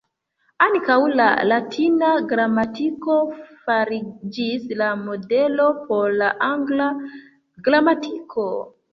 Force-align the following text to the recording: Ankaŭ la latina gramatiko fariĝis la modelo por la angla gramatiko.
Ankaŭ 0.65 0.93
la 1.17 1.25
latina 1.49 2.07
gramatiko 2.31 3.17
fariĝis 3.67 4.65
la 4.79 4.87
modelo 5.01 5.67
por 5.91 6.15
la 6.23 6.31
angla 6.47 6.89
gramatiko. 7.69 8.47